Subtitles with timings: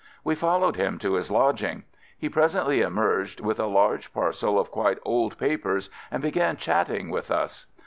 [0.23, 1.83] We followed him to his lodging.
[2.17, 7.11] He presently emerged with a large par cel of quite old papers and began chatting
[7.11, 7.67] with us.